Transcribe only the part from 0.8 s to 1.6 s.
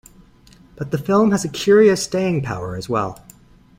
the film has a